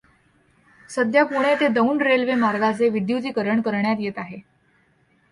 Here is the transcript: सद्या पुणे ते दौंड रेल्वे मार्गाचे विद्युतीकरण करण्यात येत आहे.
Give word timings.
सद्या 0.89 1.23
पुणे 1.25 1.53
ते 1.55 1.67
दौंड 1.67 2.01
रेल्वे 2.01 2.35
मार्गाचे 2.35 2.89
विद्युतीकरण 2.89 3.61
करण्यात 3.61 3.95
येत 3.99 4.17
आहे. 4.17 4.37